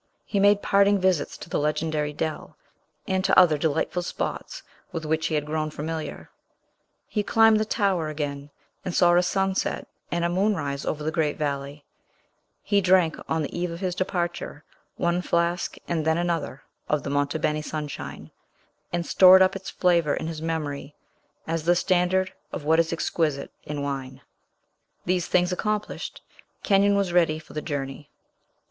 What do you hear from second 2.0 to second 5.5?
dell, and to other delightful spots with which he had